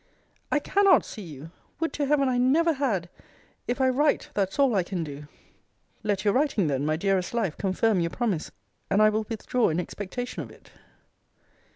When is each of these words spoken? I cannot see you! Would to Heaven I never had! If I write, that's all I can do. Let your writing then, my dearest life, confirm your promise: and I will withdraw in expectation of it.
I 0.51 0.57
cannot 0.57 1.05
see 1.05 1.21
you! 1.21 1.51
Would 1.79 1.93
to 1.93 2.07
Heaven 2.07 2.27
I 2.27 2.39
never 2.39 2.73
had! 2.73 3.07
If 3.67 3.79
I 3.79 3.87
write, 3.89 4.31
that's 4.33 4.57
all 4.57 4.73
I 4.73 4.81
can 4.81 5.03
do. 5.03 5.27
Let 6.01 6.25
your 6.25 6.33
writing 6.33 6.65
then, 6.65 6.87
my 6.87 6.95
dearest 6.95 7.35
life, 7.35 7.55
confirm 7.55 7.99
your 7.99 8.09
promise: 8.09 8.49
and 8.89 8.99
I 8.99 9.09
will 9.09 9.27
withdraw 9.29 9.69
in 9.69 9.79
expectation 9.79 10.41
of 10.41 10.49
it. 10.49 10.71